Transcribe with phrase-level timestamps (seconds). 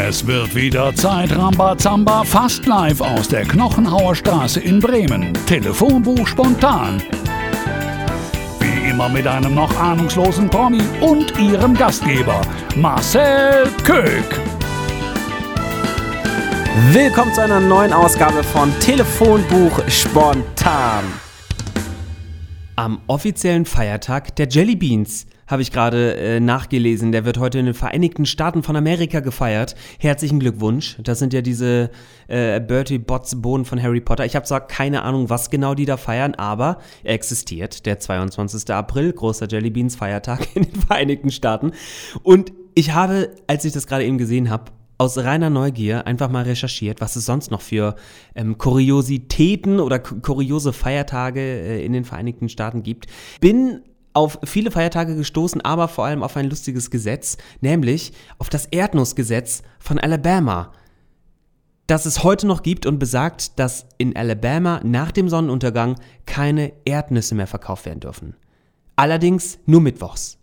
[0.00, 5.34] Es wird wieder Zeit, Rambazamba fast live aus der Knochenhauer Straße in Bremen.
[5.46, 7.02] Telefonbuch spontan.
[8.58, 12.40] Wie immer mit einem noch ahnungslosen Promi und ihrem Gastgeber,
[12.74, 14.40] Marcel Köck.
[16.92, 21.04] Willkommen zu einer neuen Ausgabe von Telefonbuch Spontan.
[22.76, 27.12] Am offiziellen Feiertag der Jelly Beans habe ich gerade äh, nachgelesen.
[27.12, 29.74] Der wird heute in den Vereinigten Staaten von Amerika gefeiert.
[29.98, 30.96] Herzlichen Glückwunsch.
[31.02, 31.90] Das sind ja diese
[32.28, 34.24] äh, Bertie Bots Bohnen von Harry Potter.
[34.24, 37.86] Ich habe zwar keine Ahnung, was genau die da feiern, aber er existiert.
[37.86, 38.72] Der 22.
[38.72, 41.72] April, großer Jelly Beans Feiertag in den Vereinigten Staaten.
[42.22, 46.44] Und ich habe, als ich das gerade eben gesehen habe, aus reiner Neugier einfach mal
[46.44, 47.96] recherchiert, was es sonst noch für
[48.36, 53.06] ähm, Kuriositäten oder kuriose Feiertage äh, in den Vereinigten Staaten gibt.
[53.40, 53.80] Bin
[54.14, 59.62] auf viele Feiertage gestoßen, aber vor allem auf ein lustiges Gesetz, nämlich auf das Erdnussgesetz
[59.78, 60.72] von Alabama,
[61.86, 65.96] das es heute noch gibt und besagt, dass in Alabama nach dem Sonnenuntergang
[66.26, 68.36] keine Erdnüsse mehr verkauft werden dürfen.
[68.96, 70.38] Allerdings nur mittwochs.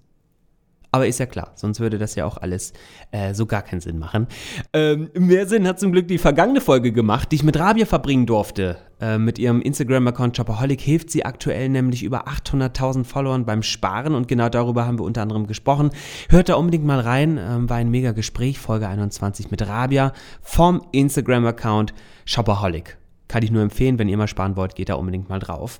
[0.92, 2.74] Aber ist ja klar, sonst würde das ja auch alles
[3.12, 4.28] äh, so gar keinen Sinn machen.
[4.74, 8.26] Ähm, mehr Sinn hat zum Glück die vergangene Folge gemacht, die ich mit Rabia verbringen
[8.26, 8.78] durfte.
[9.02, 14.28] Äh, mit ihrem Instagram-Account Chopaholic hilft sie aktuell nämlich über 800.000 Followern beim Sparen und
[14.28, 15.92] genau darüber haben wir unter anderem gesprochen.
[16.30, 20.82] Hört da unbedingt mal rein, ähm, war ein mega Gespräch, Folge 21 mit Rabia vom
[20.92, 21.94] Instagram-Account
[22.26, 22.98] Shopaholic.
[23.28, 25.80] Kann ich nur empfehlen, wenn ihr mal sparen wollt, geht da unbedingt mal drauf.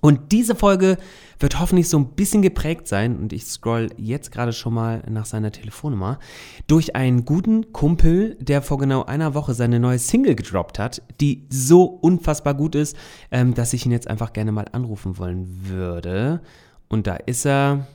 [0.00, 0.96] Und diese Folge
[1.40, 5.26] wird hoffentlich so ein bisschen geprägt sein, und ich scroll jetzt gerade schon mal nach
[5.26, 6.18] seiner Telefonnummer,
[6.66, 11.46] durch einen guten Kumpel, der vor genau einer Woche seine neue Single gedroppt hat, die
[11.50, 12.96] so unfassbar gut ist,
[13.30, 16.40] ähm, dass ich ihn jetzt einfach gerne mal anrufen wollen würde.
[16.88, 17.86] Und da ist er.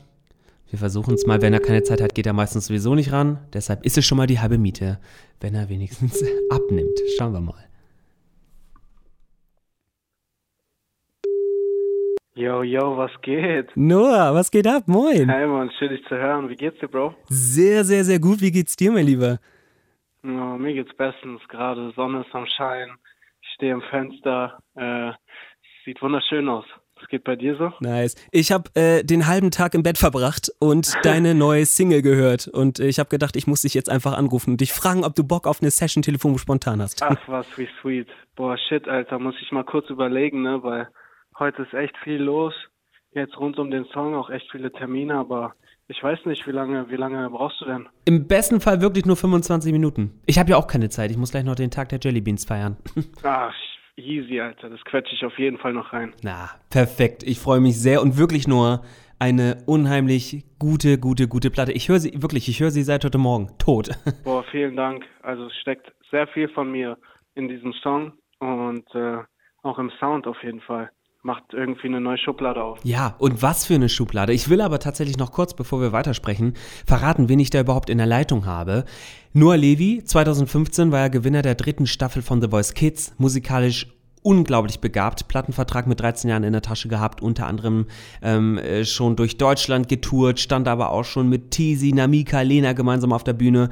[0.70, 1.40] Wir versuchen es mal.
[1.42, 3.38] Wenn er keine Zeit hat, geht er meistens sowieso nicht ran.
[3.54, 5.00] Deshalb ist es schon mal die halbe Miete,
[5.40, 7.00] wenn er wenigstens abnimmt.
[7.16, 7.64] Schauen wir mal.
[12.36, 13.70] Yo, yo, was geht?
[13.76, 14.88] Noah, was geht ab?
[14.88, 15.30] Moin.
[15.30, 16.50] Hey, Mann, schön dich zu hören.
[16.50, 17.14] Wie geht's dir, Bro?
[17.30, 18.42] Sehr, sehr, sehr gut.
[18.42, 19.38] Wie geht's dir, mein Lieber?
[20.24, 21.42] Oh, mir geht's bestens.
[21.48, 22.90] Gerade Sonne ist am Schein.
[23.40, 24.58] Ich stehe am Fenster.
[24.74, 25.12] Äh,
[25.86, 26.66] sieht wunderschön aus.
[26.96, 27.72] Was geht bei dir so?
[27.82, 28.16] Nice.
[28.32, 32.48] Ich habe äh, den halben Tag im Bett verbracht und deine neue Single gehört.
[32.48, 35.14] Und äh, ich habe gedacht, ich muss dich jetzt einfach anrufen und dich fragen, ob
[35.14, 37.04] du Bock auf eine Session Telefon spontan hast.
[37.04, 38.08] Ach, was, wie sweet.
[38.36, 39.20] Boah, shit, Alter.
[39.20, 40.64] Muss ich mal kurz überlegen, ne?
[40.64, 40.88] Weil
[41.40, 42.54] Heute ist echt viel los.
[43.12, 45.54] Jetzt rund um den Song auch echt viele Termine, aber
[45.88, 47.88] ich weiß nicht, wie lange, wie lange brauchst du denn?
[48.06, 50.22] Im besten Fall wirklich nur 25 Minuten.
[50.26, 51.12] Ich habe ja auch keine Zeit.
[51.12, 52.78] Ich muss gleich noch den Tag der Jellybeans feiern.
[53.24, 53.54] Ach,
[53.96, 54.70] easy, Alter.
[54.70, 56.14] Das quetsche ich auf jeden Fall noch rein.
[56.24, 57.24] Na, perfekt.
[57.24, 58.84] Ich freue mich sehr und wirklich nur
[59.20, 61.72] eine unheimlich gute, gute, gute Platte.
[61.72, 63.50] Ich höre sie, wirklich, ich höre sie seit heute Morgen.
[63.58, 63.90] Tot.
[64.24, 65.06] Boah, vielen Dank.
[65.22, 66.98] Also es steckt sehr viel von mir
[67.36, 69.18] in diesem Song und äh,
[69.64, 70.90] auch im Sound auf jeden Fall
[71.24, 72.80] macht irgendwie eine neue Schublade auf.
[72.84, 74.34] Ja, und was für eine Schublade.
[74.34, 76.54] Ich will aber tatsächlich noch kurz, bevor wir weitersprechen,
[76.86, 78.84] verraten, wen ich da überhaupt in der Leitung habe.
[79.32, 83.88] Noah Levi, 2015 war er Gewinner der dritten Staffel von The Voice Kids, musikalisch
[84.22, 87.88] unglaublich begabt, Plattenvertrag mit 13 Jahren in der Tasche gehabt, unter anderem
[88.22, 93.14] ähm, äh, schon durch Deutschland getourt, stand aber auch schon mit Tizi, Namika, Lena gemeinsam
[93.14, 93.70] auf der Bühne.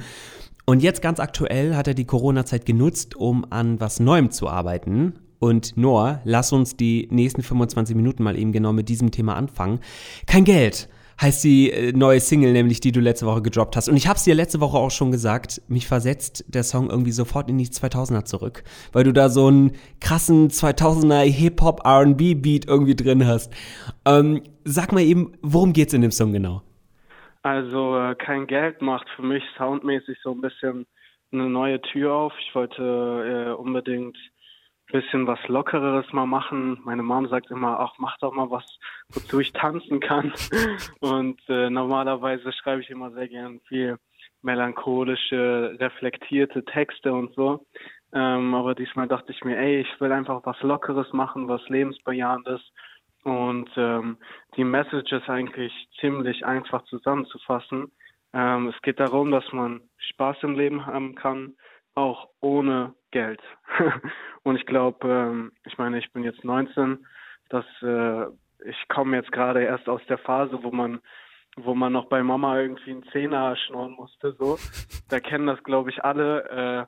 [0.65, 5.13] Und jetzt ganz aktuell hat er die Corona-Zeit genutzt, um an was Neuem zu arbeiten.
[5.41, 9.79] Und Noah, lass uns die nächsten 25 Minuten mal eben genau mit diesem Thema anfangen.
[10.27, 10.87] Kein Geld
[11.19, 13.89] heißt die äh, neue Single, nämlich die du letzte Woche gedroppt hast.
[13.89, 17.11] Und ich habe es dir letzte Woche auch schon gesagt, mich versetzt der Song irgendwie
[17.11, 18.63] sofort in die 2000er zurück,
[18.93, 23.51] weil du da so einen krassen 2000er Hip-Hop R&B Beat irgendwie drin hast.
[24.05, 26.61] Ähm, sag mal eben, worum geht's in dem Song genau?
[27.41, 30.85] Also äh, kein Geld macht für mich soundmäßig so ein bisschen
[31.31, 32.33] eine neue Tür auf.
[32.41, 32.83] Ich wollte
[33.49, 34.15] äh, unbedingt
[34.91, 36.79] bisschen was Lockereres mal machen.
[36.83, 38.65] Meine Mom sagt immer, ach, mach doch mal was,
[39.09, 40.33] wozu ich tanzen kann.
[40.99, 43.97] Und äh, normalerweise schreibe ich immer sehr gern viel
[44.41, 47.65] melancholische, reflektierte Texte und so.
[48.13, 52.61] Ähm, aber diesmal dachte ich mir, ey, ich will einfach was Lockeres machen, was lebensbejahendes.
[53.23, 54.17] Und ähm,
[54.57, 57.91] die Message ist eigentlich ziemlich einfach zusammenzufassen.
[58.33, 61.55] Ähm, es geht darum, dass man Spaß im Leben haben kann,
[61.93, 63.41] auch ohne Geld.
[64.43, 67.05] und ich glaube, ähm, ich meine, ich bin jetzt 19,
[67.49, 68.25] dass äh,
[68.65, 71.01] ich komme jetzt gerade erst aus der Phase, wo man
[71.57, 74.57] wo man noch bei Mama irgendwie einen Zehner schnorren musste, so.
[75.09, 76.87] Da kennen das, glaube ich, alle,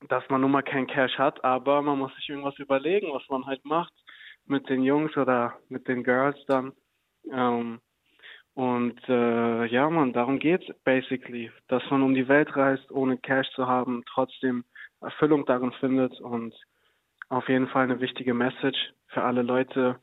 [0.00, 3.28] äh, dass man nun mal kein Cash hat, aber man muss sich irgendwas überlegen, was
[3.28, 3.92] man halt macht
[4.46, 6.72] mit den Jungs oder mit den Girls dann.
[7.30, 7.80] Ähm,
[8.54, 13.50] Und äh, ja, man, darum geht's basically, dass man um die Welt reist, ohne Cash
[13.54, 14.64] zu haben, trotzdem
[15.00, 16.54] Erfüllung darin findet und
[17.28, 19.98] auf jeden Fall eine wichtige Message für alle Leute,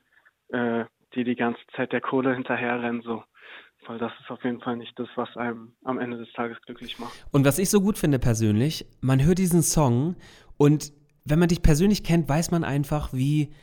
[0.49, 3.23] äh, die die ganze Zeit der Kohle hinterherrennen, so.
[3.85, 6.99] Weil das ist auf jeden Fall nicht das, was einem am Ende des Tages glücklich
[6.99, 7.25] macht.
[7.31, 10.15] Und was ich so gut finde persönlich, man hört diesen Song
[10.57, 10.91] und
[11.23, 13.53] wenn man dich persönlich kennt, weiß man einfach, wie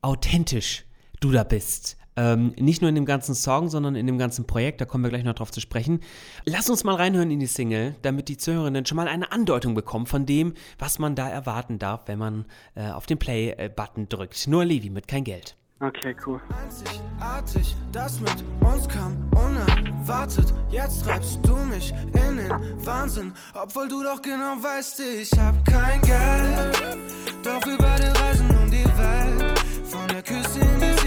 [0.00, 0.84] authentisch
[1.20, 1.98] du da bist.
[2.16, 5.10] Ähm, nicht nur in dem ganzen Song, sondern in dem ganzen Projekt, da kommen wir
[5.10, 6.00] gleich noch drauf zu sprechen.
[6.44, 10.06] Lass uns mal reinhören in die Single, damit die Zuhörerinnen schon mal eine Andeutung bekommen
[10.06, 12.44] von dem, was man da erwarten darf, wenn man
[12.74, 14.46] äh, auf den Play-Button drückt.
[14.46, 15.56] Nur Levi mit kein Geld.
[15.80, 16.40] Okay, cool.
[16.62, 20.54] Einzigartig, das mit uns kam unerwartet.
[20.70, 26.00] Jetzt treibst du mich in den Wahnsinn, obwohl du doch genau weißt, ich hab kein
[26.02, 26.98] Geld.
[27.42, 31.03] Doch wir beide reisen um die Welt, von der Küste in die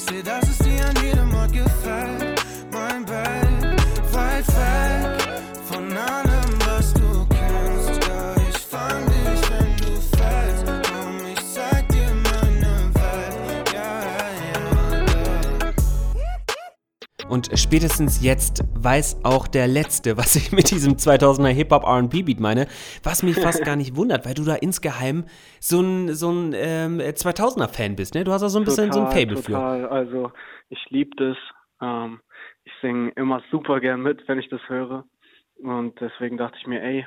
[0.00, 2.40] Ich seh, dass es dir an jedem Ort gefällt.
[17.30, 22.66] Und spätestens jetzt weiß auch der Letzte, was ich mit diesem 2000er Hip-Hop R&B-Beat meine,
[23.04, 25.24] was mich fast gar nicht wundert, weil du da insgeheim
[25.60, 28.24] so ein, so ein ähm, 2000er-Fan bist, ne?
[28.24, 29.52] Du hast da so ein bisschen so ein Fable für.
[29.52, 29.86] total.
[29.86, 30.32] Also
[30.68, 31.36] ich liebe das.
[31.80, 32.20] Ähm,
[32.64, 35.04] ich singe immer super gern mit, wenn ich das höre.
[35.62, 37.06] Und deswegen dachte ich mir, ey,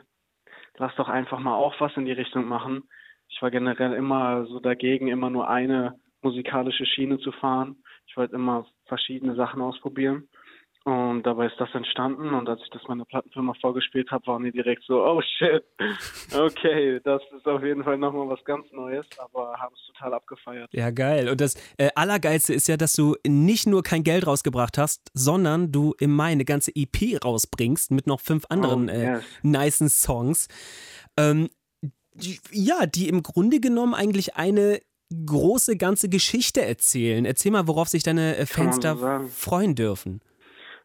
[0.78, 2.84] lass doch einfach mal auch was in die Richtung machen.
[3.30, 7.78] Ich war generell immer so dagegen, immer nur eine musikalische Schiene zu fahren.
[8.08, 10.28] Ich wollte immer verschiedene Sachen ausprobieren.
[10.86, 14.52] Und dabei ist das entstanden und als ich das meiner Plattenfirma vorgespielt habe, waren die
[14.52, 15.64] direkt so, oh shit,
[16.38, 20.70] okay, das ist auf jeden Fall nochmal was ganz Neues, aber haben es total abgefeiert.
[20.74, 21.30] Ja, geil.
[21.30, 25.72] Und das äh, Allergeilste ist ja, dass du nicht nur kein Geld rausgebracht hast, sondern
[25.72, 29.24] du im Mai eine ganze EP rausbringst mit noch fünf anderen Oh, äh, yes.
[29.42, 30.50] nicen Songs.
[31.18, 31.48] Ähm,
[32.14, 34.82] die, ja, die im Grunde genommen eigentlich eine
[35.26, 37.26] große ganze Geschichte erzählen.
[37.26, 39.28] Erzähl mal, worauf sich deine äh, Fans da sagen.
[39.28, 40.22] freuen dürfen.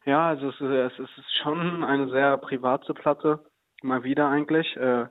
[0.05, 3.45] Ja, also es ist, es ist schon eine sehr private Platte,
[3.83, 4.77] mal wieder eigentlich.
[4.77, 5.07] Äh,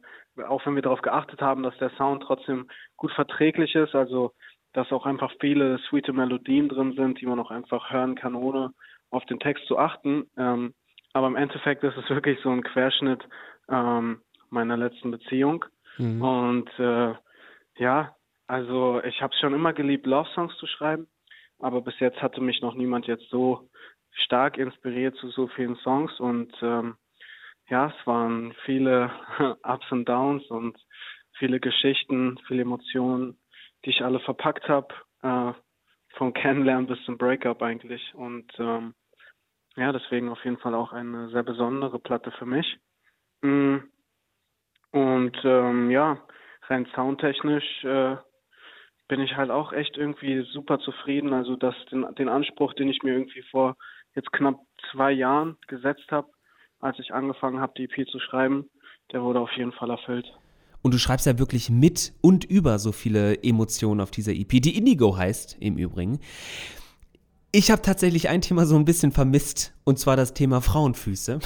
[0.48, 4.34] auch wenn wir darauf geachtet haben, dass der Sound trotzdem gut verträglich ist, also
[4.74, 8.74] dass auch einfach viele sweete Melodien drin sind, die man auch einfach hören kann, ohne
[9.10, 10.30] auf den Text zu achten.
[10.38, 10.74] Ähm,
[11.13, 13.24] aber im Endeffekt ist es wirklich so ein Querschnitt
[13.70, 15.66] ähm, meiner letzten Beziehung.
[16.00, 17.13] Und äh,
[17.78, 18.16] ja,
[18.48, 21.08] also ich habe schon immer geliebt, Love-Songs zu schreiben,
[21.60, 23.70] aber bis jetzt hatte mich noch niemand jetzt so
[24.12, 26.96] stark inspiriert zu so vielen Songs und ähm,
[27.70, 29.12] ja, es waren viele
[29.64, 30.78] Ups und Downs und
[31.38, 33.38] viele Geschichten, viele Emotionen,
[33.84, 35.54] die ich alle verpackt habe, äh,
[36.16, 38.94] vom Kennenlernen bis zum Breakup eigentlich und ähm,
[39.76, 42.80] ja, deswegen auf jeden Fall auch eine sehr besondere Platte für mich.
[43.42, 43.78] Mm.
[44.92, 46.18] Und ähm, ja,
[46.64, 48.16] rein soundtechnisch äh,
[49.07, 51.33] bin ich halt auch echt irgendwie super zufrieden.
[51.33, 53.77] Also dass den, den Anspruch, den ich mir irgendwie vor
[54.15, 54.59] jetzt knapp
[54.92, 56.27] zwei Jahren gesetzt habe,
[56.80, 58.69] als ich angefangen habe, die EP zu schreiben,
[59.12, 60.31] der wurde auf jeden Fall erfüllt.
[60.81, 64.77] Und du schreibst ja wirklich mit und über so viele Emotionen auf dieser EP, die
[64.77, 66.19] Indigo heißt im Übrigen.
[67.54, 71.40] Ich habe tatsächlich ein Thema so ein bisschen vermisst, und zwar das Thema Frauenfüße.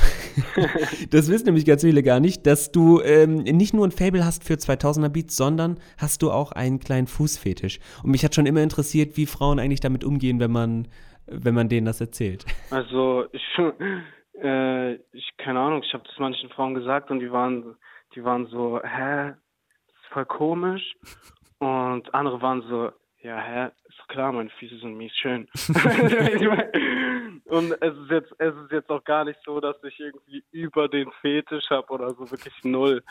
[1.12, 4.44] das wissen nämlich ganz viele gar nicht, dass du ähm, nicht nur ein Fable hast
[4.44, 7.80] für 2000er Beats, sondern hast du auch einen kleinen Fußfetisch.
[8.04, 10.88] Und mich hat schon immer interessiert, wie Frauen eigentlich damit umgehen, wenn man,
[11.28, 12.46] wenn man denen das erzählt.
[12.72, 13.44] Also ich,
[14.42, 17.76] äh, ich keine Ahnung, ich habe das manchen Frauen gesagt und die waren,
[18.16, 19.34] die waren so, hä,
[19.88, 20.96] das ist voll komisch.
[21.60, 22.90] Und andere waren so,
[23.22, 23.70] ja, hä,
[24.12, 25.48] klar, meine Füße sind mies schön.
[27.46, 30.90] und es ist jetzt, es ist jetzt auch gar nicht so, dass ich irgendwie über
[30.90, 33.02] den Fetisch habe oder so, wirklich null.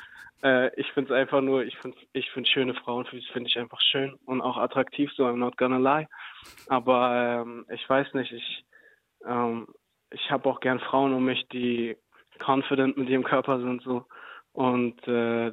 [0.43, 3.81] Äh, ich finde es einfach nur, ich finde ich find schöne Frauenfüße, finde ich einfach
[3.81, 6.07] schön und auch attraktiv, so I'm not gonna lie.
[6.69, 8.65] Aber ähm, ich weiß nicht, ich,
[9.27, 9.69] ähm,
[10.11, 11.97] ich habe auch gern Frauen um mich, die
[12.39, 14.05] confident mit ihrem Körper sind so
[14.53, 15.53] und äh,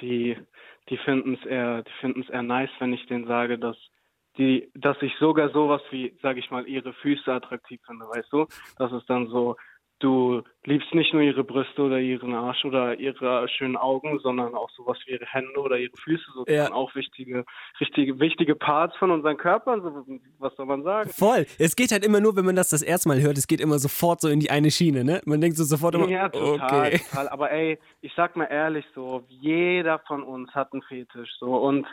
[0.00, 0.36] die
[0.88, 3.76] die finden es eher die finden es eher nice, wenn ich denen sage, dass
[4.38, 8.46] die dass ich sogar sowas wie sage ich mal ihre Füße attraktiv finde, weißt du?
[8.76, 9.56] Das ist dann so
[10.00, 14.70] du liebst nicht nur ihre Brüste oder ihren Arsch oder ihre schönen Augen, sondern auch
[14.70, 16.64] sowas wie ihre Hände oder ihre Füße, so das Ja.
[16.66, 17.44] sind auch wichtige
[17.80, 20.06] richtige wichtige Parts von unseren Körpern, so
[20.38, 21.10] was soll man sagen?
[21.10, 21.46] Voll.
[21.58, 23.80] Es geht halt immer nur, wenn man das das erste Mal hört, es geht immer
[23.80, 25.20] sofort so in die eine Schiene, ne?
[25.26, 26.98] Man denkt so sofort immer, Ja, total, okay.
[26.98, 27.28] total.
[27.30, 31.86] Aber ey, ich sag mal ehrlich so, jeder von uns hat einen Fetisch so und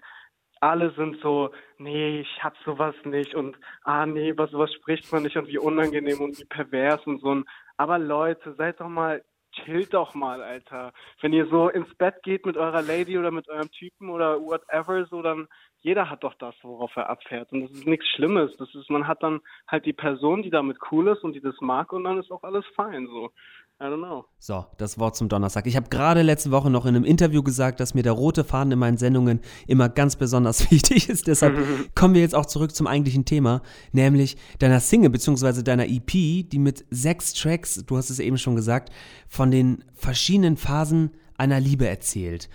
[0.62, 5.24] alle sind so, nee, ich hab sowas nicht und ah nee, was sowas spricht man
[5.24, 7.44] nicht und wie unangenehm und wie pervers und so.
[7.78, 10.92] Aber Leute, seid doch mal, chillt doch mal, Alter.
[11.22, 15.06] Wenn ihr so ins Bett geht mit eurer Lady oder mit eurem Typen oder whatever,
[15.06, 15.48] so dann
[15.86, 17.52] jeder hat doch das, worauf er abfährt.
[17.52, 18.52] Und das ist nichts Schlimmes.
[18.58, 21.62] Das ist, man hat dann halt die Person, die damit cool ist und die das
[21.62, 23.30] mag und dann ist auch alles fein so.
[23.78, 24.24] I don't know.
[24.40, 25.68] So, das Wort zum Donnerstag.
[25.68, 28.72] Ich habe gerade letzte Woche noch in einem Interview gesagt, dass mir der rote Faden
[28.72, 31.28] in meinen Sendungen immer ganz besonders wichtig ist.
[31.28, 31.58] Deshalb
[31.96, 35.62] kommen wir jetzt auch zurück zum eigentlichen Thema, nämlich deiner Single bzw.
[35.62, 38.94] deiner EP, die mit sechs Tracks, du hast es eben schon gesagt,
[39.28, 42.50] von den verschiedenen Phasen einer Liebe erzählt.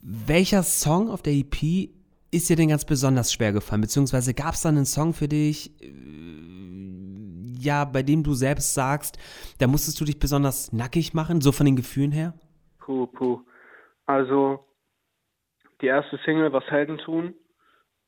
[0.00, 1.90] Welcher Song auf der EP
[2.30, 3.80] ist dir denn ganz besonders schwer gefallen?
[3.80, 5.72] Beziehungsweise gab es da einen Song für dich,
[7.58, 9.18] ja, bei dem du selbst sagst,
[9.58, 12.34] da musstest du dich besonders nackig machen, so von den Gefühlen her?
[12.78, 13.40] Puh, puh.
[14.06, 14.64] Also,
[15.80, 17.34] die erste Single, Was Helden tun,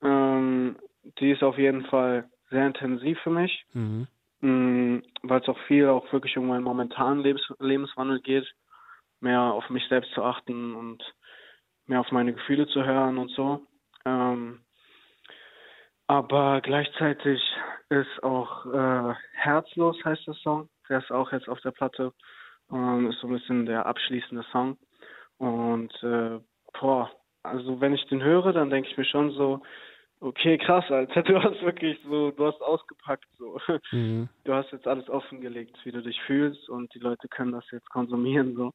[0.02, 0.76] ähm,
[1.18, 4.06] die ist auf jeden Fall sehr intensiv für mich, mhm.
[4.42, 8.46] Mm, weil es auch viel auch wirklich um meinen momentanen Lebens Lebenswandel geht,
[9.20, 11.02] mehr auf mich selbst zu achten und
[11.86, 13.60] mehr auf meine Gefühle zu hören und so.
[14.06, 14.60] Ähm,
[16.10, 17.40] aber gleichzeitig
[17.88, 20.68] ist auch äh, Herzlos heißt der Song.
[20.88, 22.12] Der ist auch jetzt auf der Platte.
[22.72, 24.76] Ähm, ist so ein bisschen der abschließende Song.
[25.38, 26.40] Und äh,
[26.80, 27.12] boah,
[27.44, 29.62] also wenn ich den höre, dann denke ich mir schon so,
[30.18, 33.60] okay, krass, Alter, du hast wirklich so, du hast ausgepackt so.
[33.92, 34.28] Mhm.
[34.42, 37.88] Du hast jetzt alles offengelegt, wie du dich fühlst und die Leute können das jetzt
[37.88, 38.72] konsumieren so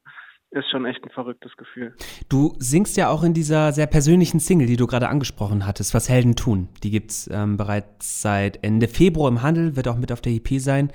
[0.56, 1.94] ist schon echt ein verrücktes Gefühl.
[2.30, 6.10] Du singst ja auch in dieser sehr persönlichen Single, die du gerade angesprochen hattest, Was
[6.10, 6.70] Helden tun.
[6.82, 10.34] Die gibt es ähm, bereits seit Ende Februar im Handel, wird auch mit auf der
[10.34, 10.92] EP sein.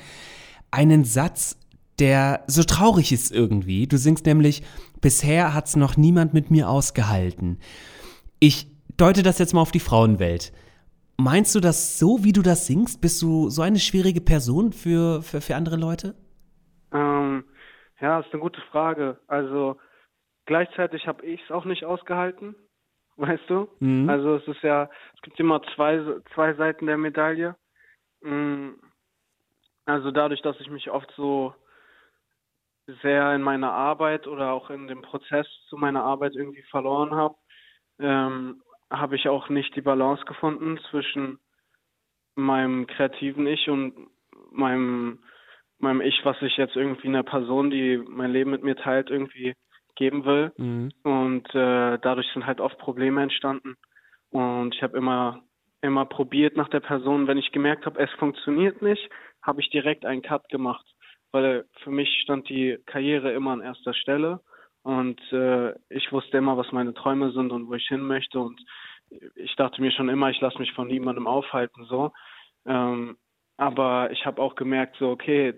[0.71, 1.59] Einen Satz,
[1.99, 3.87] der so traurig ist irgendwie.
[3.87, 4.63] Du singst nämlich,
[5.01, 7.59] bisher hat es noch niemand mit mir ausgehalten.
[8.39, 10.53] Ich deute das jetzt mal auf die Frauenwelt.
[11.19, 13.03] Meinst du das so, wie du das singst?
[13.03, 16.15] Bist du so eine schwierige Person für, für, für andere Leute?
[16.95, 17.45] Ähm,
[18.01, 19.19] ja, ist eine gute Frage.
[19.27, 19.79] Also
[20.47, 22.55] gleichzeitig habe ich es auch nicht ausgehalten,
[23.17, 23.69] weißt du?
[23.81, 24.09] Mhm.
[24.09, 26.03] Also es ist ja, es gibt immer zwei,
[26.35, 27.57] zwei Seiten der Medaille.
[28.23, 28.71] Mm,
[29.87, 31.55] also dadurch, dass ich mich oft so
[33.03, 37.37] sehr in meiner Arbeit oder auch in dem Prozess zu meiner Arbeit irgendwie verloren habe,
[37.99, 41.39] ähm, habe ich auch nicht die Balance gefunden zwischen
[42.35, 44.09] meinem kreativen Ich und
[44.51, 45.23] meinem
[45.83, 49.55] meinem Ich, was ich jetzt irgendwie einer Person, die mein Leben mit mir teilt, irgendwie
[49.97, 50.53] geben will.
[50.57, 50.91] Mhm.
[51.03, 53.77] Und äh, dadurch sind halt oft Probleme entstanden.
[54.31, 55.43] Und ich habe immer,
[55.83, 57.27] immer probiert nach der Person.
[57.27, 59.09] Wenn ich gemerkt habe, es funktioniert nicht,
[59.43, 60.87] habe ich direkt einen Cut gemacht.
[61.33, 64.41] Weil für mich stand die Karriere immer an erster Stelle.
[64.83, 68.41] Und äh, ich wusste immer, was meine Träume sind und wo ich hin möchte.
[68.41, 68.61] Und
[69.35, 71.85] ich dachte mir schon immer, ich lasse mich von niemandem aufhalten.
[71.85, 72.13] so.
[72.67, 73.17] Ähm,
[73.57, 75.53] aber ich habe auch gemerkt, so, okay,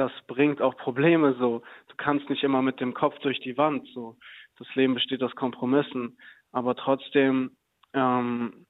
[0.00, 1.60] das bringt auch Probleme so.
[1.88, 4.16] Du kannst nicht immer mit dem Kopf durch die Wand so.
[4.58, 6.18] Das Leben besteht aus Kompromissen.
[6.52, 7.50] Aber trotzdem
[7.92, 8.66] ähm,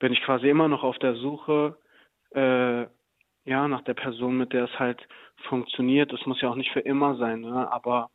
[0.00, 1.78] bin ich quasi immer noch auf der Suche
[2.34, 2.82] äh,
[3.44, 5.00] ja, nach der Person, mit der es halt
[5.48, 6.12] funktioniert.
[6.12, 7.70] Das muss ja auch nicht für immer sein, ne?
[7.72, 8.10] aber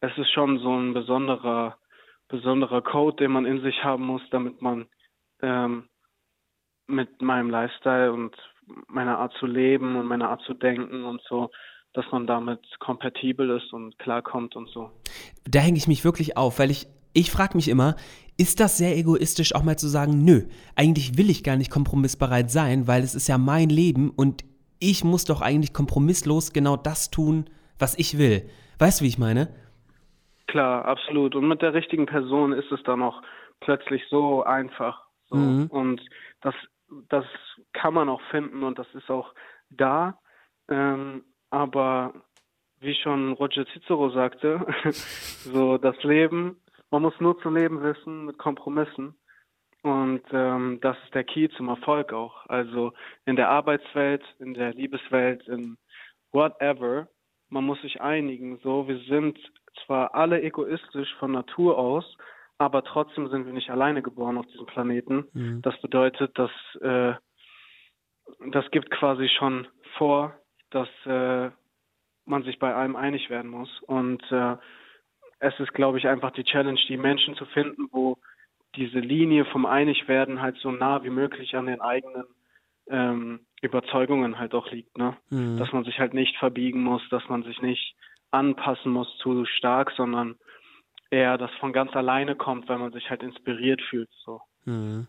[0.00, 1.76] es ist schon so ein besonderer,
[2.28, 4.88] besonderer Code, den man in sich haben muss, damit man
[5.42, 5.88] ähm,
[6.86, 8.34] mit meinem Lifestyle und
[8.88, 11.50] meiner Art zu leben und meiner Art zu denken und so,
[11.94, 14.90] dass man damit kompatibel ist und klarkommt und so.
[15.48, 17.96] Da hänge ich mich wirklich auf, weil ich, ich frage mich immer,
[18.36, 20.42] ist das sehr egoistisch, auch mal zu sagen, nö,
[20.76, 24.44] eigentlich will ich gar nicht kompromissbereit sein, weil es ist ja mein Leben und
[24.80, 27.46] ich muss doch eigentlich kompromisslos genau das tun,
[27.78, 28.48] was ich will.
[28.78, 29.48] Weißt du, wie ich meine?
[30.46, 31.34] Klar, absolut.
[31.34, 33.22] Und mit der richtigen Person ist es dann auch
[33.60, 35.02] plötzlich so einfach.
[35.28, 35.36] So.
[35.36, 35.66] Mhm.
[35.66, 36.00] Und
[36.40, 36.54] das
[37.08, 37.24] das
[37.72, 39.34] kann man auch finden und das ist auch
[39.70, 40.18] da.
[40.68, 42.14] Ähm, aber
[42.80, 48.38] wie schon Roger Cicero sagte, so das Leben, man muss nur zu leben wissen mit
[48.38, 49.14] Kompromissen.
[49.82, 52.46] Und ähm, das ist der Key zum Erfolg auch.
[52.46, 52.92] Also
[53.26, 55.76] in der Arbeitswelt, in der Liebeswelt, in
[56.32, 57.08] whatever,
[57.48, 58.58] man muss sich einigen.
[58.58, 59.38] So, wir sind
[59.86, 62.16] zwar alle egoistisch von Natur aus,
[62.58, 65.26] aber trotzdem sind wir nicht alleine geboren auf diesem Planeten.
[65.32, 65.62] Mhm.
[65.62, 66.50] Das bedeutet, dass
[66.80, 67.14] äh,
[68.50, 70.34] das gibt quasi schon vor,
[70.70, 71.50] dass äh,
[72.26, 73.70] man sich bei allem einig werden muss.
[73.82, 74.56] Und äh,
[75.38, 78.18] es ist, glaube ich, einfach die Challenge, die Menschen zu finden, wo
[78.76, 82.24] diese Linie vom Einigwerden halt so nah wie möglich an den eigenen
[82.90, 85.16] ähm, Überzeugungen halt auch liegt, ne?
[85.30, 85.58] Mhm.
[85.58, 87.94] Dass man sich halt nicht verbiegen muss, dass man sich nicht
[88.30, 90.36] anpassen muss zu stark, sondern
[91.10, 94.10] eher das von ganz alleine kommt, weil man sich halt inspiriert fühlt.
[94.24, 94.40] So.
[94.64, 95.06] Mhm.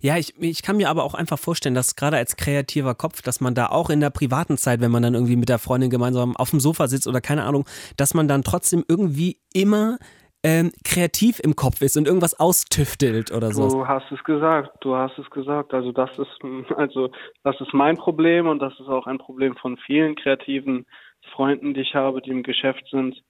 [0.00, 3.40] Ja, ich, ich kann mir aber auch einfach vorstellen, dass gerade als kreativer Kopf, dass
[3.40, 6.36] man da auch in der privaten Zeit, wenn man dann irgendwie mit der Freundin gemeinsam
[6.36, 7.64] auf dem Sofa sitzt oder keine Ahnung,
[7.96, 9.98] dass man dann trotzdem irgendwie immer
[10.42, 13.68] ähm, kreativ im Kopf ist und irgendwas austüftelt oder so.
[13.68, 15.72] Du hast es gesagt, du hast es gesagt.
[15.72, 16.38] Also das ist
[16.76, 17.10] also
[17.42, 20.86] das ist mein Problem und das ist auch ein Problem von vielen kreativen
[21.32, 23.22] Freunden, die ich habe, die im Geschäft sind.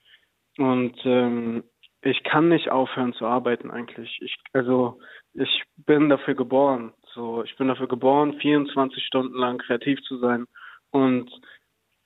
[0.59, 1.65] Und ähm,
[2.07, 4.19] ich kann nicht aufhören zu arbeiten eigentlich.
[4.23, 4.99] Ich also
[5.35, 6.93] ich bin dafür geboren.
[7.15, 10.47] So, ich bin dafür geboren, 24 Stunden lang kreativ zu sein.
[10.91, 11.31] Und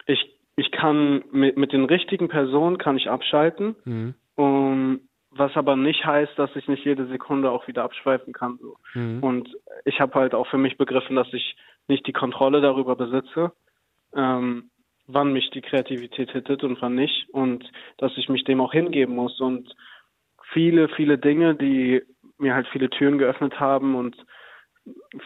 [0.07, 3.77] ich ich kann mit, mit den richtigen Personen kann ich abschalten.
[3.85, 4.15] Mhm.
[4.37, 8.59] Um, was aber nicht heißt, dass ich nicht jede Sekunde auch wieder abschweifen kann.
[8.61, 8.77] So.
[8.95, 9.23] Mhm.
[9.23, 9.49] Und
[9.85, 11.57] ich habe halt auch für mich begriffen, dass ich
[11.89, 13.53] nicht die Kontrolle darüber besitze,
[14.15, 14.71] ähm,
[15.13, 17.29] wann mich die Kreativität hittet und wann nicht.
[17.31, 19.41] Und dass ich mich dem auch hingeben muss.
[19.41, 19.75] Und
[20.53, 22.03] viele, viele Dinge, die
[22.39, 24.17] mir halt viele Türen geöffnet haben und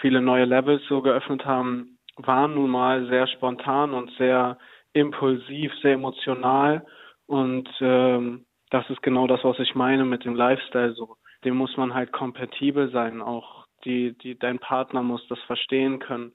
[0.00, 4.58] viele neue Levels so geöffnet haben, waren nun mal sehr spontan und sehr
[4.92, 6.86] impulsiv, sehr emotional.
[7.26, 11.16] Und ähm, das ist genau das, was ich meine mit dem Lifestyle so.
[11.44, 16.32] Dem muss man halt kompatibel sein, auch die, die, dein Partner muss das verstehen können,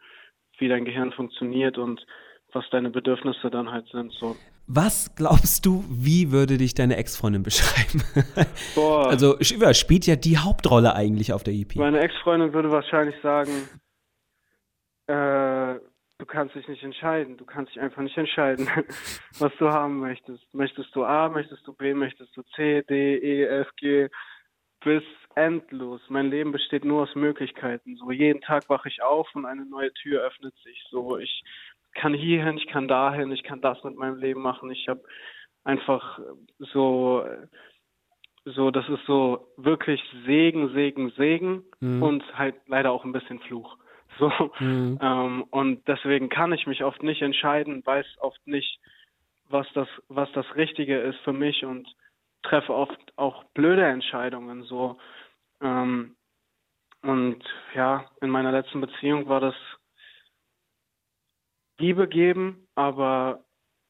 [0.57, 2.05] wie dein Gehirn funktioniert und
[2.53, 4.35] was deine Bedürfnisse dann halt sind, so.
[4.67, 8.03] Was glaubst du, wie würde dich deine Ex-Freundin beschreiben?
[8.75, 9.07] Boah.
[9.07, 11.75] Also Shiva spielt ja die Hauptrolle eigentlich auf der EP.
[11.75, 13.51] Meine Ex-Freundin würde wahrscheinlich sagen,
[15.07, 15.79] äh,
[16.19, 17.37] du kannst dich nicht entscheiden.
[17.37, 18.69] Du kannst dich einfach nicht entscheiden,
[19.39, 20.43] was du haben möchtest.
[20.53, 24.07] Möchtest du A, möchtest du B, möchtest du C, D, E, F, G,
[24.81, 25.03] bis
[25.35, 26.01] endlos.
[26.09, 27.95] Mein Leben besteht nur aus Möglichkeiten.
[27.97, 30.83] So jeden Tag wache ich auf und eine neue Tür öffnet sich.
[30.91, 31.43] So ich
[31.93, 34.69] kann hierhin, ich kann dahin, ich kann das mit meinem Leben machen.
[34.71, 35.01] Ich habe
[35.63, 36.19] einfach
[36.59, 37.23] so
[38.55, 42.01] so, das ist so wirklich Segen, Segen, Segen mhm.
[42.01, 43.77] und halt leider auch ein bisschen Fluch.
[44.17, 44.31] So.
[44.59, 44.99] Mhm.
[45.01, 48.79] Ähm, und deswegen kann ich mich oft nicht entscheiden, weiß oft nicht,
[49.47, 51.87] was das, was das Richtige ist für mich und
[52.41, 54.63] treffe oft auch blöde Entscheidungen.
[54.63, 54.97] So.
[55.61, 56.15] Ähm,
[57.03, 57.41] und
[57.75, 59.55] ja, in meiner letzten Beziehung war das
[61.79, 63.43] Liebe geben, aber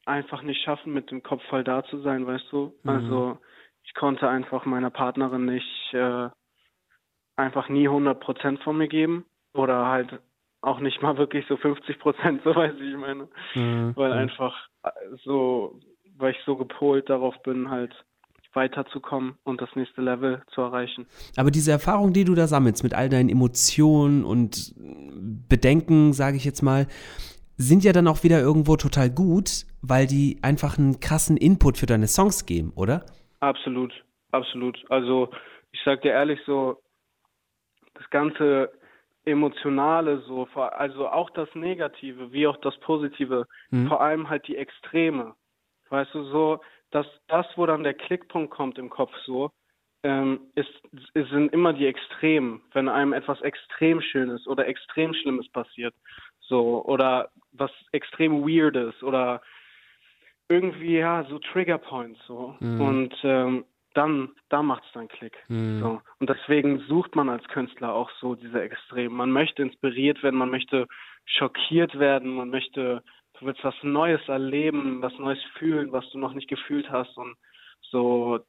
[0.06, 2.72] einfach nicht schaffen, mit dem Kopf voll da zu sein, weißt du?
[2.82, 2.90] Mhm.
[2.90, 3.38] Also
[3.84, 6.28] ich konnte einfach meiner Partnerin nicht äh,
[7.36, 9.24] einfach nie 100 Prozent von mir geben
[9.54, 10.20] oder halt
[10.62, 13.28] auch nicht mal wirklich so 50 Prozent, so weiß ich meine.
[13.54, 13.92] Mhm.
[13.96, 14.90] Weil einfach äh,
[15.24, 15.80] so,
[16.16, 17.92] weil ich so gepolt darauf bin, halt
[18.52, 21.06] weiterzukommen und das nächste Level zu erreichen.
[21.36, 26.44] Aber diese Erfahrung, die du da sammelst mit all deinen Emotionen und Bedenken, sage ich
[26.44, 26.88] jetzt mal,
[27.60, 31.84] sind ja dann auch wieder irgendwo total gut, weil die einfach einen krassen Input für
[31.84, 33.04] deine Songs geben, oder?
[33.40, 33.92] Absolut,
[34.32, 34.82] absolut.
[34.88, 35.28] Also
[35.70, 36.80] ich sag dir ehrlich so,
[37.94, 38.72] das ganze
[39.26, 43.88] Emotionale so, also auch das Negative wie auch das Positive, mhm.
[43.88, 45.34] vor allem halt die Extreme.
[45.90, 49.50] Weißt du, so, dass das, wo dann der Klickpunkt kommt im Kopf so,
[50.02, 50.70] ähm, ist,
[51.12, 55.94] ist, sind immer die Extremen, wenn einem etwas extrem Schönes oder extrem Schlimmes passiert.
[56.40, 59.42] So, oder was extrem Weirdes oder
[60.48, 62.56] irgendwie, ja, so Trigger Points so.
[62.60, 62.80] Mhm.
[62.80, 65.36] Und ähm, dann, da macht es dann Klick.
[65.48, 65.80] Mhm.
[65.80, 66.02] So.
[66.18, 69.16] Und deswegen sucht man als Künstler auch so diese Extremen.
[69.16, 70.86] Man möchte inspiriert werden, man möchte
[71.24, 73.02] schockiert werden, man möchte,
[73.38, 77.36] du willst was Neues erleben, was Neues fühlen, was du noch nicht gefühlt hast und
[77.82, 78.40] so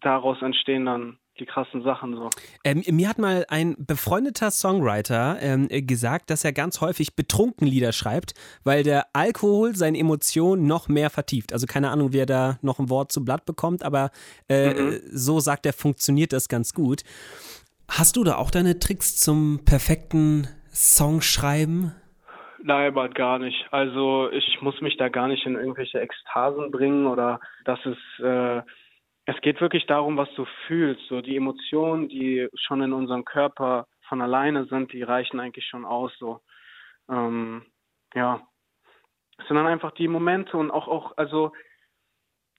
[0.00, 2.30] daraus entstehen dann die krassen Sachen so.
[2.64, 7.92] Ähm, mir hat mal ein befreundeter Songwriter ähm, gesagt, dass er ganz häufig betrunken Lieder
[7.92, 11.52] schreibt, weil der Alkohol seine Emotionen noch mehr vertieft.
[11.52, 14.10] Also keine Ahnung, wie er da noch ein Wort zu Blatt bekommt, aber
[14.48, 15.00] äh, mhm.
[15.10, 17.02] so sagt er, funktioniert das ganz gut.
[17.88, 21.92] Hast du da auch deine Tricks zum perfekten Songschreiben?
[22.62, 23.66] Nein, Mann, gar nicht.
[23.70, 28.62] Also ich muss mich da gar nicht in irgendwelche Ekstasen bringen oder dass es äh,
[29.30, 31.06] es geht wirklich darum, was du fühlst.
[31.08, 35.84] So die Emotionen, die schon in unserem Körper von alleine sind, die reichen eigentlich schon
[35.84, 36.12] aus.
[36.18, 36.40] So
[37.08, 37.64] ähm,
[38.14, 38.40] ja,
[39.38, 41.52] es sind dann einfach die Momente und auch auch also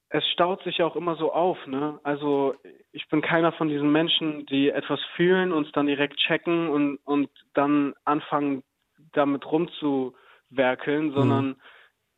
[0.07, 1.99] es staut sich auch immer so auf, ne?
[2.03, 2.55] Also
[2.91, 6.97] ich bin keiner von diesen Menschen, die etwas fühlen und es dann direkt checken und
[7.03, 8.63] und dann anfangen
[9.11, 11.13] damit rumzuwerkeln, mhm.
[11.13, 11.61] sondern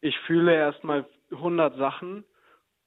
[0.02, 2.24] ich fühle erstmal 100 Sachen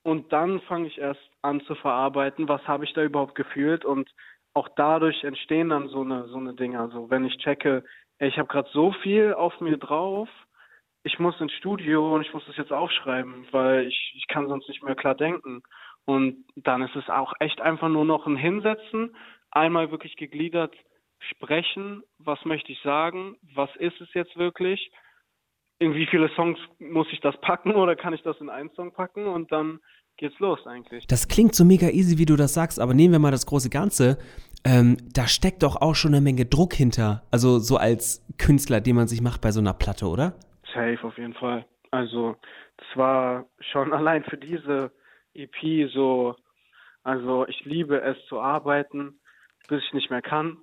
[0.06, 4.08] und dann fange ich erst an zu verarbeiten, was habe ich da überhaupt gefühlt und
[4.54, 6.78] auch dadurch entstehen dann so eine so eine Dinge.
[6.78, 7.82] Also wenn ich checke,
[8.20, 10.28] ich habe gerade so viel auf mir drauf,
[11.02, 14.68] ich muss ins Studio und ich muss das jetzt aufschreiben, weil ich ich kann sonst
[14.68, 15.64] nicht mehr klar denken.
[16.04, 19.16] Und dann ist es auch echt einfach nur noch ein Hinsetzen,
[19.50, 20.72] einmal wirklich gegliedert
[21.18, 24.92] sprechen, was möchte ich sagen, was ist es jetzt wirklich,
[25.78, 28.92] in wie viele Songs muss ich das packen oder kann ich das in einen Song
[28.92, 29.80] packen und dann
[30.16, 31.06] geht's los eigentlich.
[31.06, 33.68] Das klingt so mega easy, wie du das sagst, aber nehmen wir mal das große
[33.68, 34.18] Ganze.
[34.64, 37.22] Ähm, da steckt doch auch schon eine Menge Druck hinter.
[37.30, 40.34] Also so als Künstler, den man sich macht bei so einer Platte, oder?
[40.72, 41.64] Safe, auf jeden Fall.
[41.90, 42.36] Also,
[42.78, 44.90] das war schon allein für diese
[45.34, 46.34] EP so,
[47.02, 49.20] also ich liebe es zu arbeiten,
[49.68, 50.56] bis ich nicht mehr kann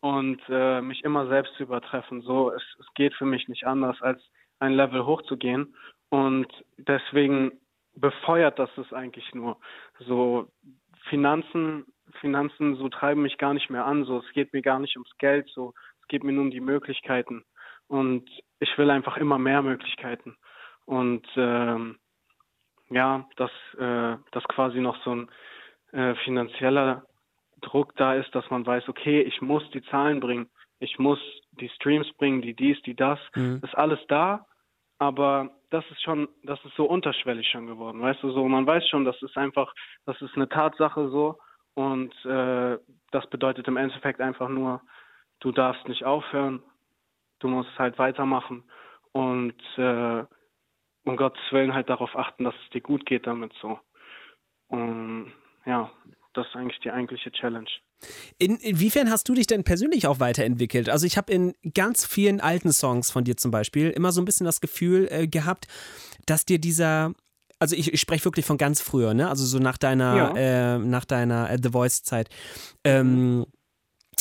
[0.00, 2.20] und äh, mich immer selbst zu übertreffen.
[2.22, 4.20] So, es, es geht für mich nicht anders, als
[4.60, 5.74] ein Level hochzugehen.
[6.10, 7.52] Und deswegen
[7.94, 9.58] befeuert das es eigentlich nur.
[10.00, 10.48] So
[11.08, 11.86] Finanzen,
[12.20, 14.04] Finanzen so treiben mich gar nicht mehr an.
[14.04, 15.48] So, es geht mir gar nicht ums Geld.
[15.48, 17.44] So, es geht mir nur um die Möglichkeiten.
[17.88, 18.28] Und
[18.60, 20.36] ich will einfach immer mehr Möglichkeiten.
[20.84, 21.98] Und ähm,
[22.90, 25.28] ja, dass, äh, dass quasi noch so ein
[25.92, 27.04] äh, finanzieller
[27.60, 30.48] Druck da ist, dass man weiß, okay, ich muss die Zahlen bringen,
[30.80, 31.18] ich muss
[31.52, 33.60] die Streams bringen, die dies, die das, mhm.
[33.62, 34.46] ist alles da,
[34.98, 38.88] aber das ist schon, das ist so unterschwellig schon geworden, weißt du, so, man weiß
[38.88, 39.72] schon, das ist einfach,
[40.06, 41.38] das ist eine Tatsache so
[41.74, 42.78] und äh,
[43.10, 44.80] das bedeutet im Endeffekt einfach nur,
[45.40, 46.62] du darfst nicht aufhören,
[47.40, 48.64] du musst halt weitermachen
[49.12, 50.24] und äh,
[51.04, 53.80] um Gottes Willen halt darauf achten, dass es dir gut geht damit so.
[54.68, 55.32] Und
[55.64, 55.90] ja,
[56.38, 57.68] das ist eigentlich die eigentliche Challenge.
[58.38, 60.88] In, inwiefern hast du dich denn persönlich auch weiterentwickelt?
[60.88, 64.24] Also ich habe in ganz vielen alten Songs von dir zum Beispiel immer so ein
[64.24, 65.66] bisschen das Gefühl äh, gehabt,
[66.26, 67.12] dass dir dieser
[67.60, 69.28] also ich, ich spreche wirklich von ganz früher, ne?
[69.28, 70.76] Also so nach deiner, ja.
[70.76, 72.28] äh, nach deiner äh, The Voice-Zeit,
[72.84, 73.46] ähm,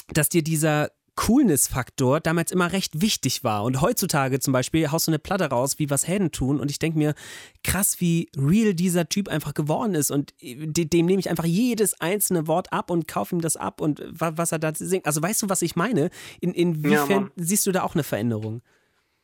[0.07, 3.65] dass dir dieser Coolness-Faktor damals immer recht wichtig war.
[3.65, 6.61] Und heutzutage zum Beispiel haust du eine Platte raus, wie was Helden tun.
[6.61, 7.15] Und ich denke mir,
[7.63, 10.11] krass, wie real dieser Typ einfach geworden ist.
[10.11, 14.01] Und dem nehme ich einfach jedes einzelne Wort ab und kaufe ihm das ab und
[14.13, 15.05] was er da singt.
[15.05, 16.09] Also weißt du, was ich meine?
[16.39, 18.61] In, inwiefern ja, siehst du da auch eine Veränderung?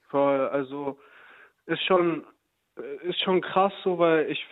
[0.10, 1.00] Voll, also
[1.68, 2.26] ist schon,
[3.04, 4.44] ist schon krass so, weil ich,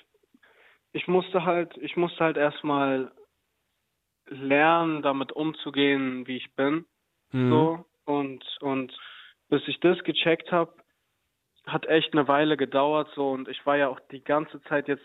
[0.94, 3.12] ich musste halt, ich musste halt erstmal
[4.28, 6.86] lernen, damit umzugehen, wie ich bin.
[7.32, 7.50] Mhm.
[7.50, 8.98] So, und, und
[9.50, 10.74] bis ich das gecheckt habe,
[11.66, 15.04] hat echt eine Weile gedauert so und ich war ja auch die ganze Zeit jetzt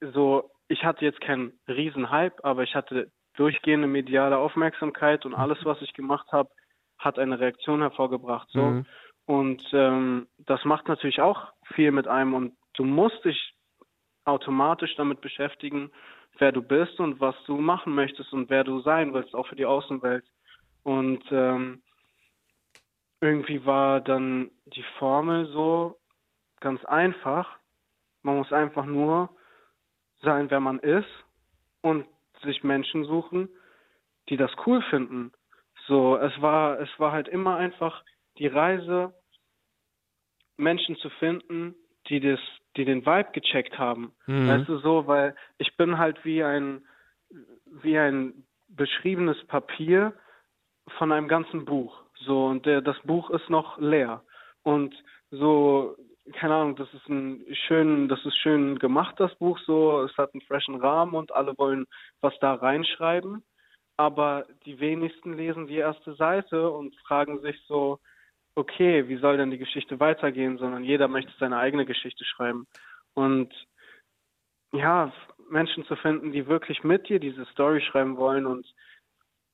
[0.00, 5.80] so, ich hatte jetzt keinen Riesenhype, aber ich hatte durchgehende mediale Aufmerksamkeit und alles, was
[5.82, 6.50] ich gemacht habe,
[6.98, 8.48] hat eine Reaktion hervorgebracht.
[8.50, 8.62] So.
[8.62, 8.86] Mhm.
[9.26, 13.54] Und ähm, das macht natürlich auch viel mit einem und du musst dich
[14.24, 15.90] automatisch damit beschäftigen,
[16.38, 19.56] wer du bist und was du machen möchtest und wer du sein willst, auch für
[19.56, 20.24] die Außenwelt.
[20.84, 21.82] Und ähm,
[23.20, 25.98] irgendwie war dann die Formel so
[26.60, 27.58] ganz einfach.
[28.22, 29.30] Man muss einfach nur
[30.22, 31.08] sein, wer man ist
[31.80, 32.06] und
[32.42, 33.48] sich Menschen suchen,
[34.28, 35.32] die das cool finden.
[35.86, 38.04] So, es war, es war halt immer einfach
[38.38, 39.14] die Reise,
[40.56, 41.74] Menschen zu finden,
[42.08, 42.40] die das,
[42.76, 44.14] die den Vibe gecheckt haben.
[44.26, 44.48] Mhm.
[44.48, 46.86] Weißt du so, weil ich bin halt wie ein,
[47.66, 50.14] wie ein beschriebenes Papier,
[50.98, 52.02] von einem ganzen Buch.
[52.20, 54.22] So, und der, das Buch ist noch leer.
[54.62, 54.94] Und
[55.30, 55.96] so,
[56.32, 60.32] keine Ahnung, das ist ein schön, das ist schön gemacht, das Buch so, es hat
[60.32, 61.86] einen freshen Rahmen und alle wollen
[62.20, 63.42] was da reinschreiben.
[63.96, 68.00] Aber die wenigsten lesen die erste Seite und fragen sich so,
[68.56, 72.66] okay, wie soll denn die Geschichte weitergehen, sondern jeder möchte seine eigene Geschichte schreiben.
[73.14, 73.52] Und
[74.72, 75.12] ja,
[75.50, 78.66] Menschen zu finden, die wirklich mit dir diese Story schreiben wollen und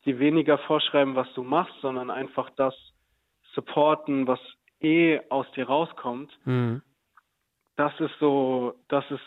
[0.05, 2.75] die weniger vorschreiben, was du machst, sondern einfach das
[3.55, 4.41] supporten, was
[4.81, 6.33] eh aus dir rauskommt.
[6.45, 6.83] Mhm.
[7.77, 9.21] Das ist so, das ist,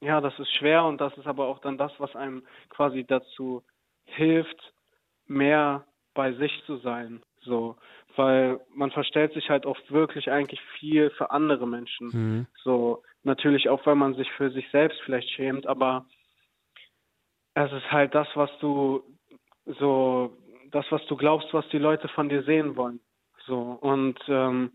[0.00, 3.64] ja, das ist schwer und das ist aber auch dann das, was einem quasi dazu
[4.04, 4.72] hilft,
[5.26, 7.22] mehr bei sich zu sein.
[7.40, 7.76] So,
[8.16, 12.08] weil man verstellt sich halt oft wirklich eigentlich viel für andere Menschen.
[12.08, 12.46] Mhm.
[12.62, 16.06] So, natürlich auch, weil man sich für sich selbst vielleicht schämt, aber
[17.54, 19.02] es ist halt das, was du
[19.78, 20.36] so
[20.70, 23.00] das, was du glaubst, was die Leute von dir sehen wollen.
[23.46, 24.72] So und ähm,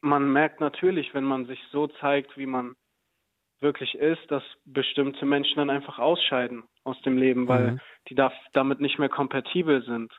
[0.00, 2.74] man merkt natürlich, wenn man sich so zeigt, wie man
[3.60, 7.80] wirklich ist, dass bestimmte Menschen dann einfach ausscheiden aus dem Leben, weil mhm.
[8.08, 10.12] die da, damit nicht mehr kompatibel sind.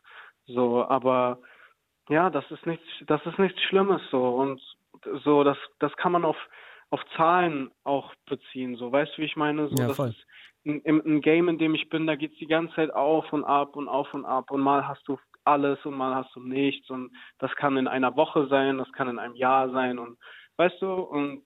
[0.47, 1.39] So, aber
[2.09, 4.61] ja, das ist nichts, das ist nichts Schlimmes so und
[5.23, 6.37] so, das, das kann man auf
[6.89, 8.75] auf Zahlen auch beziehen.
[8.75, 9.67] So, weißt du, wie ich meine?
[9.67, 10.07] So, ja, voll.
[10.07, 10.25] Das ist,
[10.65, 13.43] ein, ein Game, in dem ich bin, da geht es die ganze Zeit auf und
[13.43, 16.89] ab und auf und ab und mal hast du alles und mal hast du nichts
[16.89, 20.17] und das kann in einer Woche sein, das kann in einem Jahr sein und
[20.57, 21.43] weißt du, und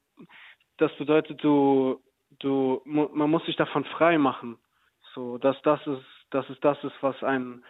[0.77, 2.01] das bedeutet, du,
[2.39, 4.57] du, man muss sich davon frei machen.
[5.13, 7.63] So, dass das ist, dass es das ist, was einen,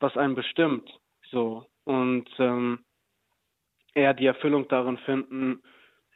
[0.00, 0.88] was einen bestimmt.
[1.30, 1.66] So.
[1.84, 2.84] Und ähm,
[3.94, 5.62] eher die Erfüllung darin finden,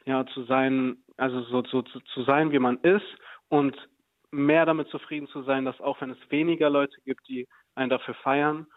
[0.05, 3.05] ja, zu sein, also so, so zu, zu sein, wie man ist
[3.49, 3.75] und
[4.31, 8.15] mehr damit zufrieden zu sein, dass auch wenn es weniger Leute gibt, die einen dafür
[8.15, 8.67] feiern,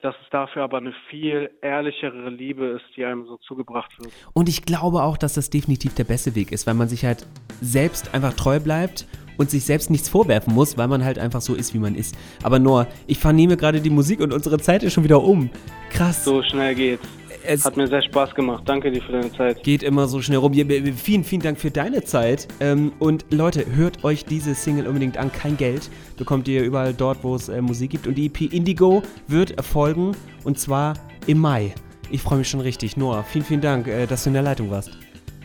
[0.00, 4.12] dass es dafür aber eine viel ehrlichere Liebe ist, die einem so zugebracht wird.
[4.34, 7.26] Und ich glaube auch, dass das definitiv der beste Weg ist, weil man sich halt
[7.62, 9.06] selbst einfach treu bleibt
[9.38, 12.16] und sich selbst nichts vorwerfen muss, weil man halt einfach so ist, wie man ist.
[12.42, 15.50] Aber Noah, ich vernehme gerade die Musik und unsere Zeit ist schon wieder um.
[15.90, 16.24] Krass.
[16.24, 17.08] So schnell geht's.
[17.46, 18.62] Es Hat mir sehr Spaß gemacht.
[18.66, 19.62] Danke dir für deine Zeit.
[19.62, 20.52] Geht immer so schnell rum.
[20.54, 22.48] Vielen, vielen Dank für deine Zeit.
[22.60, 25.30] Ähm, und Leute, hört euch diese Single unbedingt an.
[25.30, 28.06] Kein Geld bekommt ihr überall dort, wo es äh, Musik gibt.
[28.06, 30.12] Und die EP Indigo wird erfolgen.
[30.44, 30.94] Und zwar
[31.26, 31.74] im Mai.
[32.10, 32.96] Ich freue mich schon richtig.
[32.96, 35.03] Noah, vielen, vielen Dank, äh, dass du in der Leitung warst.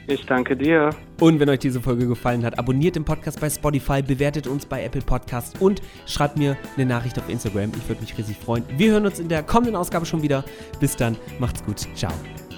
[0.10, 0.90] Ich danke dir.
[1.20, 4.84] Und wenn euch diese Folge gefallen hat, abonniert den Podcast bei Spotify, bewertet uns bei
[4.84, 7.72] Apple Podcasts und schreibt mir eine Nachricht auf Instagram.
[7.78, 8.64] Ich würde mich riesig freuen.
[8.76, 10.44] Wir hören uns in der kommenden Ausgabe schon wieder.
[10.80, 11.88] Bis dann, macht's gut.
[11.96, 12.12] Ciao.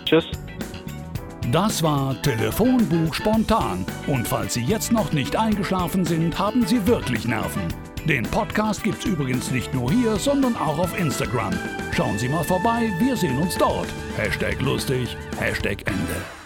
[0.05, 0.25] Tschüss.
[1.51, 3.85] Das war Telefonbuch spontan.
[4.07, 7.63] Und falls Sie jetzt noch nicht eingeschlafen sind, haben Sie wirklich Nerven.
[8.07, 11.53] Den Podcast gibt's übrigens nicht nur hier, sondern auch auf Instagram.
[11.91, 13.87] Schauen Sie mal vorbei, wir sehen uns dort.
[14.15, 16.40] Hashtag lustig, Hashtag Ende.